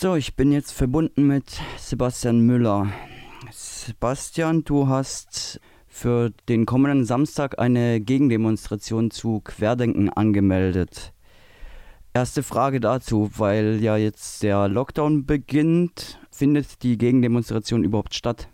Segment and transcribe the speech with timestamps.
[0.00, 2.86] So, ich bin jetzt verbunden mit Sebastian Müller.
[3.50, 11.12] Sebastian, du hast für den kommenden Samstag eine Gegendemonstration zu Querdenken angemeldet.
[12.14, 18.48] Erste Frage dazu, weil ja jetzt der Lockdown beginnt, findet die Gegendemonstration überhaupt statt?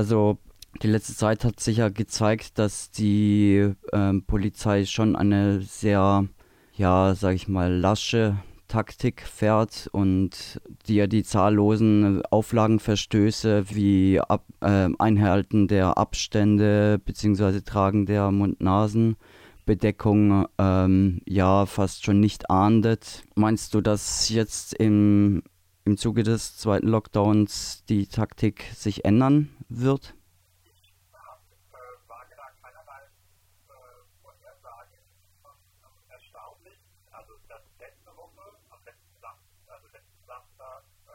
[0.00, 0.38] Also
[0.82, 6.26] die letzte Zeit hat sich ja gezeigt, dass die ähm, Polizei schon eine sehr,
[6.74, 8.38] ja, sag ich mal, lasche
[8.70, 17.60] Taktik fährt und ja die zahllosen Auflagenverstöße wie Ab äh, Einhalten der Abstände bzw.
[17.60, 23.24] Tragen der Mund-Nasen-Bedeckung ähm, ja fast schon nicht ahndet.
[23.34, 25.42] Meinst du, dass jetzt im
[25.84, 30.14] im Zuge des zweiten Lockdowns die Taktik sich ändern wird?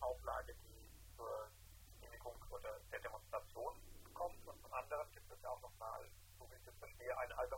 [0.00, 1.48] Auflage, die zur
[2.00, 3.74] Genehmigung oder der Demonstration
[4.14, 4.46] kommt.
[4.46, 7.57] Und zum anderen gibt es ja auch nochmal, so wie ich das verstehe, eine Alternative.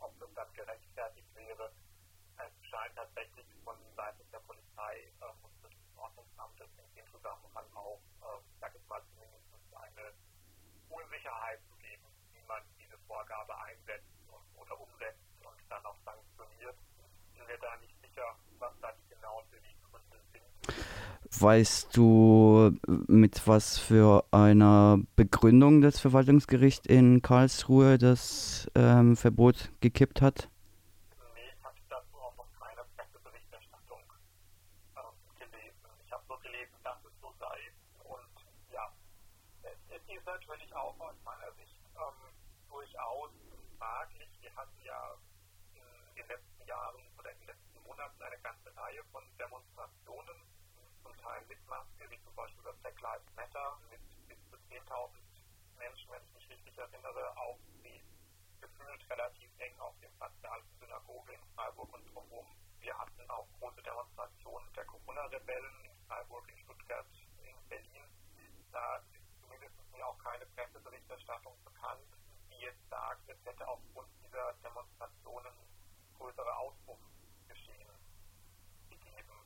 [0.00, 1.72] ob das dann gerechtfertigt wäre.
[2.36, 8.00] Es scheint tatsächlich von Seiten der Polizei äh, und des Ordnungsamtes in dem Zusammenhang auch,
[8.22, 9.44] äh, sag ich mal, zumindest
[9.74, 10.12] eine
[10.88, 14.06] Unsicherheit zu geben, wie man diese Vorgabe einsetzt
[14.56, 15.28] oder umsetzt
[15.68, 16.76] dann auch sanktioniert,
[17.34, 21.27] sind wir da nicht sicher, was da die genauen Beweggründe sind.
[21.40, 22.72] Weißt du,
[23.06, 30.48] mit was für einer Begründung das Verwaltungsgericht in Karlsruhe das ähm, Verbot gekippt hat?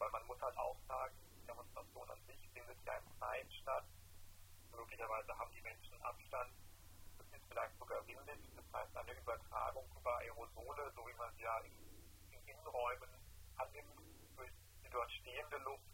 [0.02, 3.84] weil man muss halt auch sagen, die Demonstration an sich findet ja im Freien statt.
[4.72, 6.50] Möglicherweise haben die Menschen Abstand,
[7.18, 11.42] das ist vielleicht sogar windig, das heißt eine Übertragung über Aerosole, so wie man sie
[11.42, 11.72] ja in,
[12.32, 13.10] in Innenräumen
[13.58, 13.94] annimmt,
[14.34, 14.50] durch
[14.82, 15.86] die dort stehende Luft,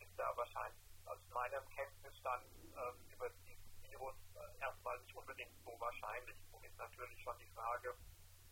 [0.00, 2.42] ist da wahrscheinlich aus meinem Kenntnisstand
[2.74, 6.36] äh, über dieses Virus äh, erstmal nicht unbedingt so wahrscheinlich.
[6.50, 7.94] Und ist natürlich schon die Frage,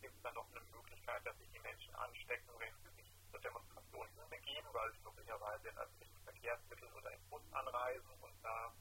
[0.01, 3.41] gibt es da noch eine Möglichkeit, dass sich die Menschen anstecken, wenn sie sich zur
[3.41, 8.73] Demonstration hinbegeben, weil sie möglicherweise in öffentlichen Verkehrsmitteln oder im Bus anreisen und da,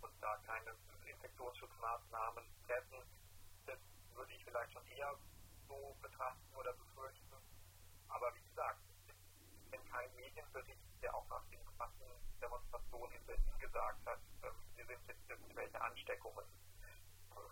[0.00, 0.74] und da keine
[1.06, 2.98] Infektionsschutzmaßnahmen treffen.
[3.66, 3.78] Das
[4.14, 5.14] würde ich vielleicht schon eher
[5.68, 7.36] so betrachten oder befürchten.
[8.08, 14.06] Aber wie gesagt, ich kenne keinen Medienbericht, der auch nach den Massendemonstrationen in Berlin gesagt
[14.06, 16.46] hat, ähm, hier sind jetzt irgendwelche Ansteckungen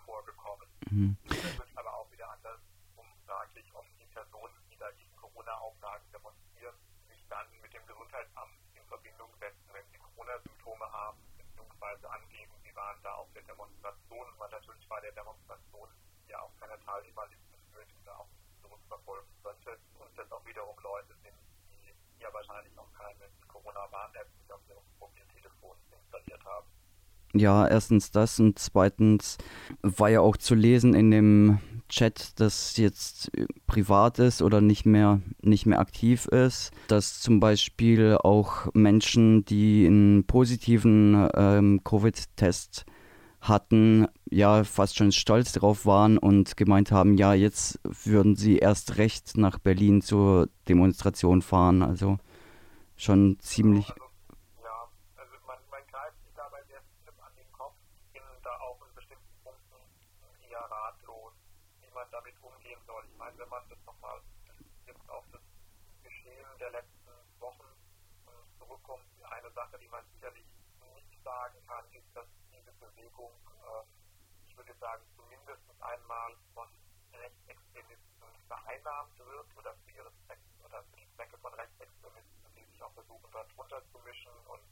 [0.04, 0.68] vorgekommen.
[0.90, 1.16] Mhm.
[1.28, 2.60] Das wird aber auch wieder anders
[3.26, 6.53] fraglich, ob die Personen, die da gegen Corona-Auflagen demonstrieren,
[7.28, 13.00] dann mit dem Gesundheitsamt in Verbindung setzen, wenn sie Corona-Symptome haben, beziehungsweise angeben, sie waren
[13.02, 15.88] da auf der Demonstration, weil natürlich bei der Demonstration
[16.28, 18.28] ja auch keine Teilnehmerliste führt oder auch
[18.62, 21.36] zurückverfolgen könnte und das auch wiederum Leute sind,
[21.70, 26.68] die ja wahrscheinlich noch keine Corona-Warn-App auf ihrem Mobiltelefon installiert haben.
[27.36, 29.38] Ja, erstens das und zweitens
[29.82, 31.58] war ja auch zu lesen in dem
[31.88, 33.30] Chat, das jetzt
[33.66, 39.84] privat ist oder nicht mehr, nicht mehr aktiv ist, dass zum Beispiel auch Menschen, die
[39.86, 42.86] einen positiven ähm, Covid-Test
[43.40, 48.96] hatten, ja fast schon stolz darauf waren und gemeint haben, ja, jetzt würden sie erst
[48.96, 51.82] recht nach Berlin zur Demonstration fahren.
[51.82, 52.18] Also
[52.96, 53.92] schon ziemlich
[69.54, 70.44] Sache, die man sicherlich
[70.94, 73.82] nicht sagen kann, ist, dass diese Bewegung, äh,
[74.46, 76.68] ich würde sagen, zumindest einmal von
[77.12, 82.82] Rechtsextremisten vereinnahmt wird oder für ihre Zwecke oder für die Zwecke von Rechtsextremisten, die sich
[82.82, 84.66] auch versuchen, dort runterzumischen und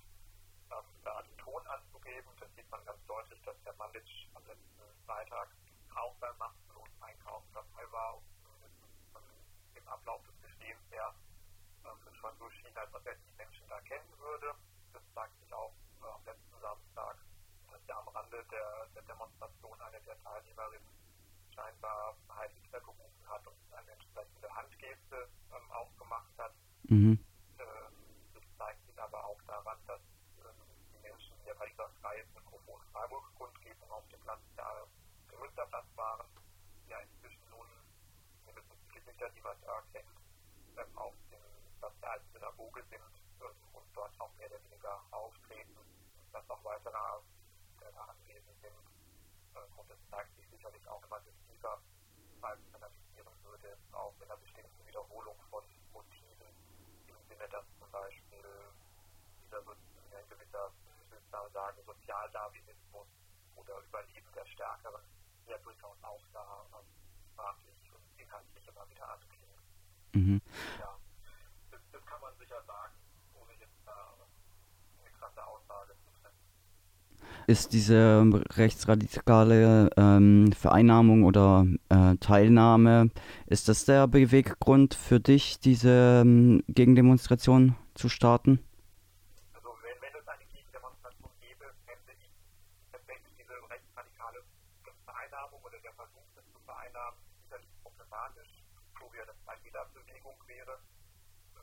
[0.71, 2.31] ähm, da einen Ton anzugeben.
[2.41, 5.49] Das sieht man ganz deutlich, dass der Manditsch am letzten Freitag
[5.95, 8.32] auch beim machtlosen Einkaufen dabei war dem
[9.93, 11.15] Ablauf des Geschehens her
[11.85, 14.55] äh, schon so schien, als ob er die Menschen da kennen würde
[14.93, 17.17] das sagt sich auch äh, am letzten Samstag,
[17.71, 20.89] dass ja am Rande der, der Demonstration eine der Teilnehmerinnen
[21.55, 26.53] scheinbar Heil Hitler gerufen hat und eine entsprechende Handgeste ähm, aufgemacht hat.
[26.85, 27.19] Mhm.
[27.59, 27.65] Äh,
[28.35, 30.53] das zeigt sich aber auch daran, dass äh,
[30.93, 36.27] die Menschen, die ja bei dieser freien Mikrofon Freiburg-Kundgebung auf dem Platz der Münsterplatz waren,
[39.05, 40.09] mindestens die man da kennt,
[40.77, 41.43] ähm, auf dem
[41.79, 43.03] Platz der alten Synagoge sind
[43.73, 45.79] und dort auch mehr oder weniger auftreten,
[46.33, 47.21] dass auch weitere da
[48.07, 48.79] anwesend sind.
[49.77, 51.81] Und das zeigt sich sicherlich auch, wenn man das tiefer
[52.43, 56.49] analysieren würde, auch in einer bestimmten Wiederholung von Motiven,
[57.07, 58.45] im Sinne, dass zum Beispiel
[59.45, 60.73] dieser so ein gewisser,
[61.05, 63.07] ich würde sagen, Sozialdarwinismus
[63.57, 65.03] oder Überleben der Stärkeren
[65.47, 66.67] ja durchaus auch da
[67.33, 69.43] sprachlich und inhaltlich immer wieder anklingt.
[70.15, 70.41] Mhm.
[70.79, 70.97] Ja,
[71.71, 72.93] das, das kann man sicher sagen
[75.19, 76.37] krasse Aussage zu treffen.
[77.47, 78.25] Ist diese
[78.57, 83.11] rechtsradikale ähm, Vereinnahmung oder äh, Teilnahme,
[83.47, 88.61] ist das der Beweggrund für dich, diese ähm, Gegendemonstration zu starten?
[89.55, 92.31] Also wenn, wenn es eine Gegendemonstration gäbe, fände ich
[92.93, 94.45] tatsächlich diese rechtsradikale
[95.05, 98.53] Vereinnahmung oder der Versuch, das zu vereinnahmen, sicherlich problematisch,
[99.03, 100.79] so wie das bei jeder Bewegung wäre,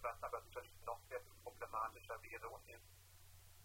[0.02, 2.84] was aber sicherlich noch sehr viel problematischer wäre und ist,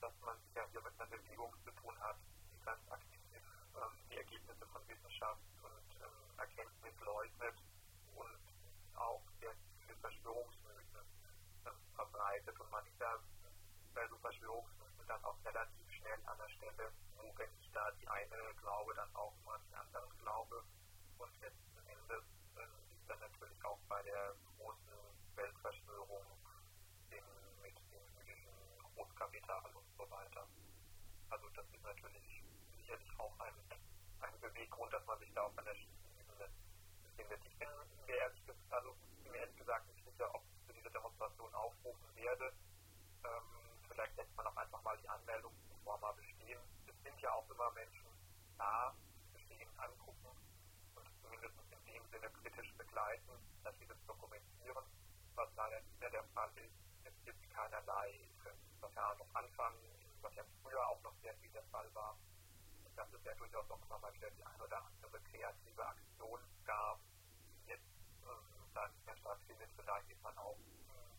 [0.01, 2.17] dass man ja hier mit einer Bewegung zu tun hat,
[2.53, 3.43] die ganz aktiv
[3.75, 7.57] ähm, die Ergebnisse von Wissenschaft und ähm, Erkenntnis leugnet
[8.15, 8.39] und
[8.95, 11.07] auch sehr viele Verschwörungsmythen
[11.67, 12.61] ähm, verbreitet.
[12.61, 12.95] Und man ist
[13.95, 18.09] bei so Verschwörungsmythen dann auch relativ schnell an der Stelle, wo wenn ich da die
[18.09, 20.63] eine glaube, dann auch mal die anderen glaube.
[21.19, 22.25] Und letzten Endes
[22.57, 24.93] äh, ist dann natürlich auch bei der großen
[25.37, 26.25] Weltverschwörung
[27.11, 27.25] den,
[27.63, 28.53] mit den jüdischen
[28.95, 30.47] Großkapitalen so weiter.
[31.35, 32.45] Also das ist natürlich
[32.77, 33.55] sicherlich auch ein,
[34.21, 36.49] ein Beweggrund, dass man sich da auf einer Ebene
[37.03, 37.41] befindet.
[37.45, 37.69] Ich bin
[38.07, 42.53] mir ehrlich, also mir ehrlich gesagt nicht sicher, ob ich für diese Demonstration aufrufen werde.
[43.25, 43.43] Ähm,
[43.89, 46.61] vielleicht lässt man auch einfach mal die Anmeldung zuvor mal bestehen.
[46.87, 48.07] Es sind ja auch immer Menschen
[48.57, 48.95] da,
[49.33, 50.31] bestehen, angucken
[50.95, 53.33] und zumindest in dem Sinne kritisch begleiten,
[53.65, 54.85] dass sie das dokumentieren,
[55.35, 56.84] was leider nicht mehr der Fall ist.
[57.25, 58.21] Es gibt keinerlei
[58.81, 59.81] Verfahren anfangen,
[60.21, 62.19] was ja früher auch noch sehr viel der Fall war.
[62.85, 66.39] Und das ist ja durchaus auch immer mal wieder die ein oder andere kreative Aktion,
[66.67, 67.01] gab.
[67.65, 67.89] Jetzt
[68.29, 70.59] ähm, dann stattfindet, vielleicht ist man auch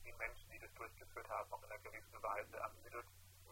[0.06, 3.06] die Menschen, die das durchgeführt haben, auch in einer gewissen Weise ermüdet.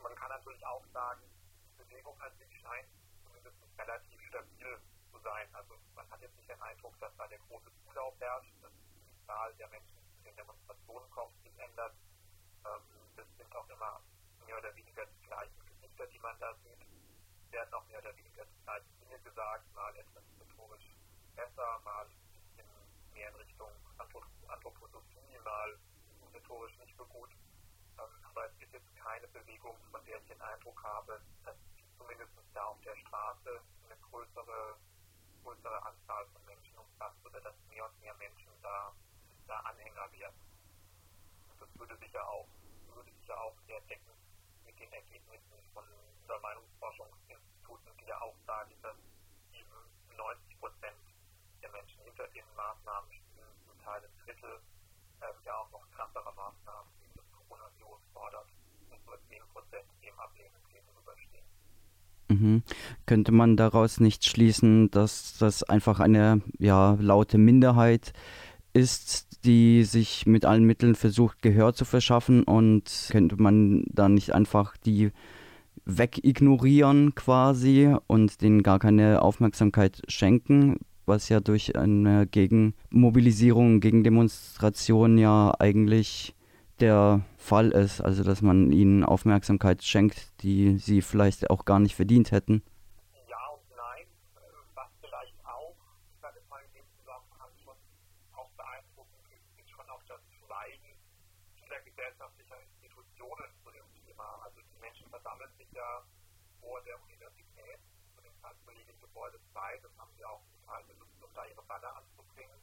[0.04, 1.24] Man kann natürlich auch sagen,
[1.72, 2.88] die Bewegung an sich scheint
[3.24, 4.80] zumindest relativ stabil
[5.12, 5.48] zu sein.
[5.54, 9.26] Also man hat jetzt nicht den Eindruck, dass da der große Zulauf herrscht, dass die
[9.26, 11.96] Zahl der Menschen, die zu den Demonstrationen kommt, sich ändert.
[12.66, 12.82] Ähm,
[13.16, 14.02] das sind auch immer
[14.46, 16.80] mehr oder weniger die gleichen Gesichter, die man da sieht.
[17.52, 20.96] Werden auch mehr oder weniger die gleichen Dinge gesagt, mal etwas rhetorisch
[21.36, 22.08] besser, mal
[22.56, 22.68] bisschen
[23.14, 25.78] mehr in Richtung Anthroposophie, mal
[26.34, 27.30] rhetorisch nicht so gut.
[28.00, 31.56] Ähm, aber es ist jetzt keine Bewegung, von der ich den Eindruck habe, dass
[31.98, 34.78] zumindest da auf der Straße eine größere,
[35.44, 38.94] größere Anzahl von Menschen umfasst oder dass mehr und mehr Menschen da,
[39.48, 40.53] da Anhänger werden.
[41.76, 42.48] Würde sicher auch,
[42.96, 44.14] würde sicher auch sehr decken
[44.66, 45.84] mit den Ergebnissen von
[46.28, 48.96] der Meinungsforschungsinstituten, die ja auch sagen, dass
[49.54, 49.78] eben
[50.18, 51.02] 90 Prozent
[51.62, 54.62] der Menschen hinter den Maßnahmen stehen, zum Teil ein Drittel
[55.22, 58.48] ähm, ja auch noch krassere Maßnahmen, die das Coronavirus fordert,
[58.92, 61.48] und nur 10 Prozent dem ablehnend gegenüberstehen.
[62.30, 62.64] Mhm.
[63.06, 68.43] Könnte man daraus nicht schließen, dass das einfach eine ja, laute Minderheit ist,
[68.76, 74.78] die sich mit allen Mitteln versucht, Gehör zu verschaffen und könnte man da nicht einfach
[74.78, 75.12] die
[75.86, 85.54] wegignorieren quasi und denen gar keine Aufmerksamkeit schenken, was ja durch eine Gegenmobilisierung, Gegendemonstration ja
[85.60, 86.36] eigentlich
[86.80, 91.96] der Fall ist, also dass man ihnen Aufmerksamkeit schenkt, die sie vielleicht auch gar nicht
[91.96, 92.64] verdient hätten.
[93.30, 94.08] Ja und nein,
[94.74, 95.76] was vielleicht auch,
[96.10, 97.78] ich sage mal in dem Zusammenhang schon
[98.34, 100.98] auch beeindruckend ist, ist schon auch das Schweigen
[101.62, 104.42] vieler gesellschaftlicher Institutionen zu dem Thema.
[104.44, 106.02] Also die Menschen versammeln sich ja
[106.60, 107.80] vor der Universität,
[108.18, 108.34] zu dem
[108.66, 112.58] Kollegiengebäude 2, das haben sie auch total benutzt, um da ihre Banner anzubringen.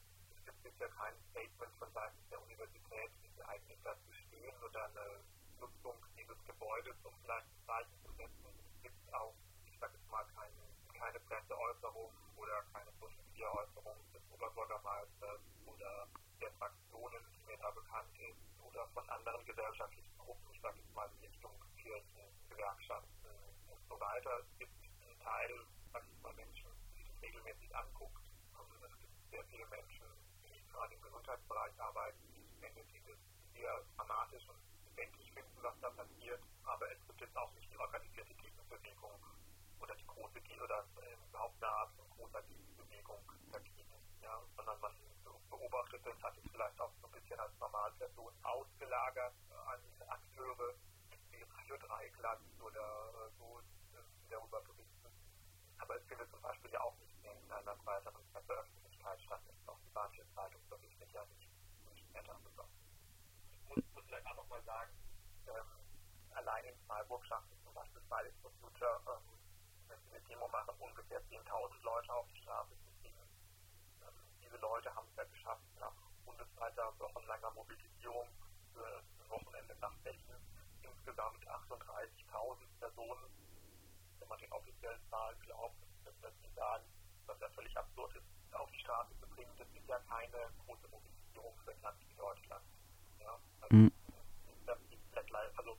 [0.81, 5.21] Bisher kein Statement von Seiten der Universität, wie sie eigentlich dazu stehen oder eine
[5.59, 8.49] Nutzung dieses Gebäudes, um vielleicht Zeichen zu setzen.
[8.49, 9.35] Es gibt auch,
[9.67, 10.49] ich sage jetzt mal, kein,
[10.97, 16.07] keine Presseäußerung oder keine Social Media Äußerung des Oberbürgermeisters oder
[16.41, 20.95] der Fraktionen, die mir da bekannt ist, oder von anderen gesellschaftlichen Gruppen, ich sage jetzt
[20.95, 23.29] mal in Richtung Kirchen, Gewerkschaften
[23.69, 24.39] und so weiter.
[24.39, 25.51] Es gibt einen Teil,
[25.93, 26.71] sag ich mal, Menschen,
[27.21, 28.17] regelmäßig anguckt.
[28.57, 30.07] Also es gibt sehr viele Menschen,
[30.43, 32.27] die gerade im Gesundheitsbereich arbeiten,
[32.59, 33.17] Menschen, die das
[33.53, 36.41] sehr dramatisch und bedenklich finden, was da passiert.
[36.65, 39.15] Aber es gibt jetzt auch nicht die organisierte Gegenbewegung
[39.79, 44.93] oder die große oder äh, überhaupt eine Art von großer Gegenbewegung dagegen, ja, sondern man
[45.49, 49.33] beobachtet das, hat es vielleicht auch so ein bisschen als Normalperson ausgelagert
[49.67, 50.75] an Akteure
[51.31, 53.61] wie Radio Dreiklang oder äh, so,
[54.19, 55.07] die darüber berichten.
[55.77, 59.41] Aber es findet zum Beispiel ja auch nicht in einer breiteren Presseöffentlichkeit statt.
[59.65, 61.49] Auch die Badische Zeitung berichtet ja nicht,
[61.89, 62.65] nicht mehr darüber.
[63.51, 64.91] Ich muss, muss vielleicht auch nochmal sagen,
[65.47, 69.23] ähm, allein in Freiburg schafft es zum Beispiel Fridays for Future, ähm,
[69.87, 73.21] wenn sie eine Demo machen, ungefähr 10.000 Leute auf die Straße zu kriegen.
[74.01, 75.93] Ähm, diese Leute haben es ja geschafft, nach
[76.25, 78.27] bundesweiter wochenlanger Mobilisierung
[78.73, 80.35] für ein Wochenende nach Berlin
[80.83, 81.41] insgesamt
[83.01, 83.31] 38.000 Personen,
[84.19, 86.85] wenn man den offiziellen Zahlen glaubt, dass sie sagen,
[87.25, 89.51] was ja völlig absurd ist, auf die Straße zu bringen.
[89.57, 92.63] Das ist ja keine große Mobilisierung für ein Land wie Deutschland.
[93.19, 93.39] Ja?
[93.61, 93.91] Also, mhm.
[94.65, 94.77] das,
[95.11, 95.77] Black Lives, also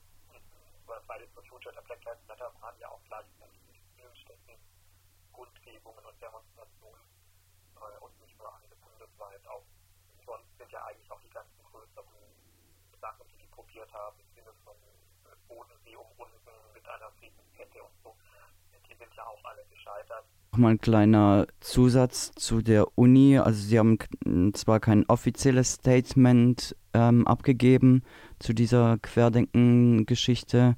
[1.07, 4.59] Fridays for Future der Black Lives Matter waren ja auch gleichzeitig in vielen Städten
[5.33, 7.03] Kundgebungen und Demonstrationen
[7.77, 9.47] äh, und nicht nur eine bundesweit.
[9.47, 9.65] Auch
[10.27, 12.07] sonst sind ja eigentlich auch die ganzen größeren
[13.01, 14.77] Sachen, die die probiert haben, im Sinne von
[15.53, 18.15] Bodensee umrunden mit einer Friedenskette und so
[18.89, 20.25] die sind ja auch alle gescheitert.
[20.53, 23.39] Nochmal ein kleiner Zusatz zu der Uni.
[23.39, 23.99] Also sie haben
[24.55, 28.03] zwar kein offizielles Statement ähm, abgegeben
[28.39, 30.77] zu dieser Querdenken-Geschichte,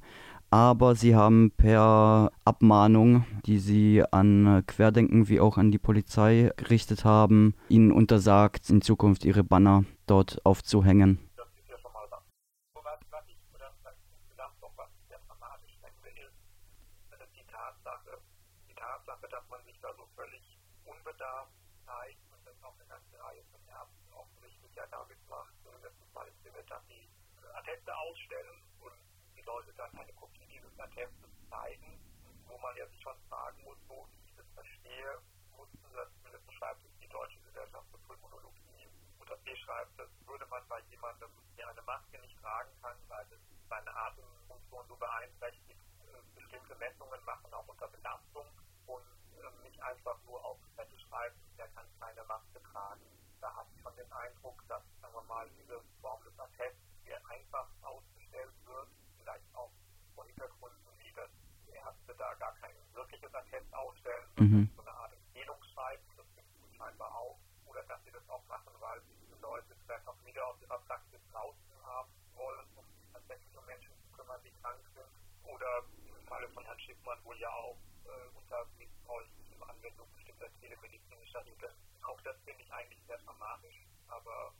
[0.49, 7.03] aber sie haben per Abmahnung, die sie an Querdenken wie auch an die Polizei gerichtet
[7.03, 11.19] haben, ihnen untersagt, in Zukunft ihre Banner dort aufzuhängen.
[21.05, 21.47] Bedarf
[21.85, 26.27] zeigt und das auch eine ganze Reihe von Ärzten offensichtlich ja damit macht, zumindest mal
[26.27, 27.07] im Sinne, dass sie
[27.53, 28.91] Atteste ausstellen und
[29.37, 31.99] die Leute dann eine Kopie dieses Attestes zeigen,
[32.47, 35.19] wo man sich schon fragen muss, so wie ich das verstehe,
[35.55, 38.91] mussten das zumindest schreibt es die Deutsche Gesellschaft für Pulmonologie
[39.21, 43.25] oder B schreibt, das würde man bei jemandem, der eine Maske nicht tragen kann, weil
[43.31, 43.39] es
[43.69, 45.79] seine Atemfunktion so beeinträchtigt,
[46.11, 48.47] äh, bestimmte Messungen machen, auch unter Belastung
[48.87, 49.07] und
[49.63, 53.15] nicht einfach nur auf Zettel schreiben, der kann keine Maske tragen
[55.27, 58.87] mal, diese Form des Attests sehr einfach ausgestellt wird,
[59.19, 59.71] vielleicht auch
[60.15, 61.29] vor Hintergründen wie das
[61.71, 64.69] Ärzte da gar kein wirkliches Attest ausstellen, mhm.
[64.75, 68.73] so eine Art Empfehlungsschreiben, das gibt es scheinbar auch, oder dass sie das auch machen,
[68.79, 73.57] weil diese Leute vielleicht auch wieder aus ihrer Praxis draußen haben wollen, um sich tatsächlich
[73.57, 75.11] um Menschen zu kümmern, die krank sind,
[75.43, 78.65] oder im Falle von Herrn Schiffmann wohl ja auch äh, unter
[79.85, 81.73] Anwendung bestimmter telemedizinischer Regeln.
[82.03, 84.53] Auch das finde ich eigentlich sehr dramatisch, aber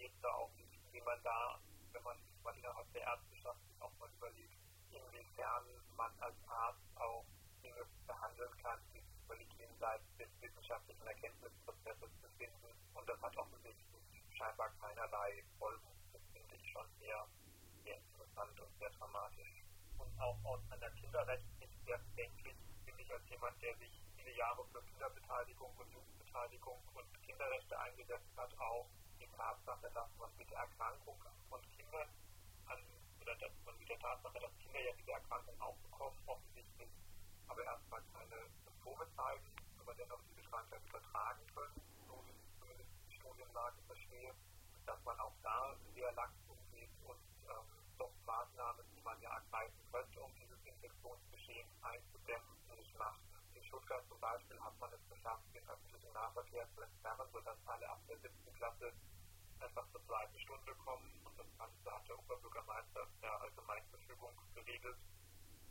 [0.00, 0.50] geht da auch,
[0.92, 1.60] wie man da,
[1.92, 4.56] wenn man mal innerhalb der Ärzteschaft auch mal überlegt,
[4.90, 5.64] inwiefern
[5.94, 7.26] man als Arzt auch
[7.62, 12.72] Dinge behandeln kann, die völlig jenseits des wissenschaftlichen Erkenntnisprozesses befinden.
[12.94, 13.84] Und das hat offensichtlich
[14.32, 15.92] scheinbar keinerlei Folgen.
[16.14, 17.26] Das finde ich schon sehr,
[17.84, 19.64] sehr interessant und sehr dramatisch.
[19.98, 22.56] Und auch aus einer Kinderrechtssicht sehr bedenklich
[23.12, 28.88] als jemand, der sich viele Jahre für Kinderbeteiligung und Jugendbeteiligung und Kinderrechte eingesetzt hat, auch
[29.20, 31.16] die Tatsache, dass man mit der Erkrankung
[31.48, 32.08] von Kindern
[32.66, 32.78] an,
[33.20, 36.90] oder dass man mit der Tatsache, dass Kinder ja diese Erkrankung auch bekommen, offensichtlich,
[37.48, 39.46] aber erstmal keine Symptome zeigen,
[39.80, 44.34] aber dennoch diese Krankheit übertragen können, so wie ich zumindest die Studienlage verstehe,
[44.86, 47.66] dass man auch da sehr lax umgeht und ähm,
[47.98, 52.60] doch Maßnahmen, die man ja ergreifen könnte, um dieses Infektionsgeschehen einzudämmen,
[53.00, 53.20] macht.
[53.54, 57.88] In Stuttgart zum Beispiel hat man es geschafft, den öffentlichen Nahverkehr zu entsperren, sodass alle
[57.88, 58.92] ab der siebten Klasse
[59.60, 61.08] einfach zur zweiten Stunde kommen.
[61.24, 64.98] Und das Ganze hat der Oberbürgermeister der Allgemeinverfügung geregelt.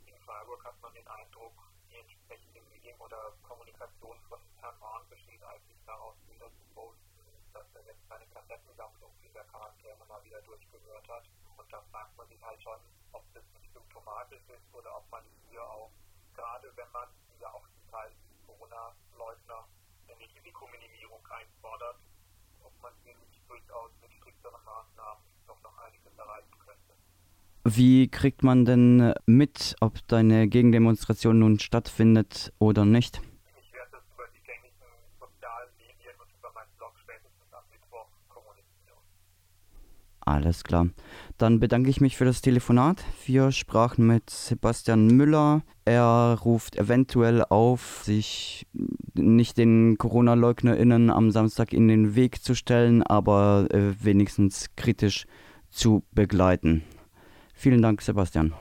[0.06, 1.58] In Freiburg hat man den Eindruck,
[1.90, 7.82] die entsprechende Medien oder Kommunikation von Herrn besteht eigentlich daraus, wieder zu posten, dass er
[7.82, 11.24] jetzt seine Kassettensammlung in der Quarantäne mal wieder durchgehört hat.
[11.56, 12.78] Und da fragt man sich halt schon,
[13.10, 15.90] ob das nicht symptomatisch ist oder ob man hier auch
[16.32, 17.08] gerade wenn man
[17.40, 18.14] ja auch zum Teil
[18.46, 19.66] Corona-Leugner
[20.06, 21.98] eine Risikominimierung einfordert,
[22.62, 26.94] ob man hier nicht durchaus mit strikteren Maßnahmen doch noch einiges erreichen könnte.
[27.72, 33.20] Wie kriegt man denn mit, ob deine Gegendemonstration nun stattfindet oder nicht?
[40.22, 40.88] Alles klar.
[41.38, 43.04] Dann bedanke ich mich für das Telefonat.
[43.24, 45.62] Wir sprachen mit Sebastian Müller.
[45.84, 48.66] Er ruft eventuell auf, sich
[49.14, 55.26] nicht den Corona-LeugnerInnen am Samstag in den Weg zu stellen, aber äh, wenigstens kritisch
[55.68, 56.82] zu begleiten.
[57.60, 58.54] Vielen Dank, Sebastian.